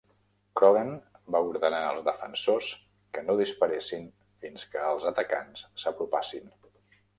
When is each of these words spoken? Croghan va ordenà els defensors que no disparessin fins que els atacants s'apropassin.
Croghan 0.59 0.87
va 1.35 1.41
ordenà 1.49 1.81
els 1.89 2.07
defensors 2.07 2.71
que 3.19 3.25
no 3.29 3.37
disparessin 3.43 4.09
fins 4.47 4.67
que 4.75 4.83
els 4.95 5.09
atacants 5.13 5.65
s'apropassin. 5.85 6.53